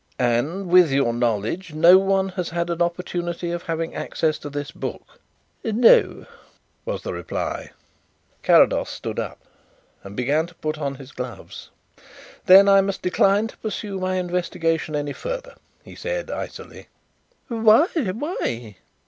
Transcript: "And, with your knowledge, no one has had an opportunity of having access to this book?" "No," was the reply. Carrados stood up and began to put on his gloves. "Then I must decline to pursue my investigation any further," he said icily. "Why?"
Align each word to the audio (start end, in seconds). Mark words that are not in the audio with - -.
"And, 0.17 0.65
with 0.69 0.89
your 0.91 1.13
knowledge, 1.13 1.75
no 1.75 1.99
one 1.99 2.29
has 2.29 2.49
had 2.49 2.71
an 2.71 2.81
opportunity 2.81 3.51
of 3.51 3.61
having 3.61 3.93
access 3.93 4.39
to 4.39 4.49
this 4.49 4.71
book?" 4.71 5.19
"No," 5.63 6.25
was 6.85 7.03
the 7.03 7.13
reply. 7.13 7.69
Carrados 8.41 8.89
stood 8.89 9.19
up 9.19 9.37
and 10.03 10.15
began 10.15 10.47
to 10.47 10.55
put 10.55 10.79
on 10.79 10.95
his 10.95 11.11
gloves. 11.11 11.69
"Then 12.47 12.67
I 12.67 12.81
must 12.81 13.03
decline 13.03 13.45
to 13.49 13.57
pursue 13.57 13.99
my 13.99 14.15
investigation 14.15 14.95
any 14.95 15.13
further," 15.13 15.53
he 15.85 15.93
said 15.93 16.31
icily. 16.31 16.87
"Why?" 17.47 18.77